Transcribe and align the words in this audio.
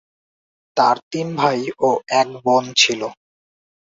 তার 0.77 0.97
তিন 1.11 1.27
ভাই 1.35 1.59
ও 1.79 1.89
এক 2.19 2.27
বোন 2.43 2.63
ছিল। 2.77 3.01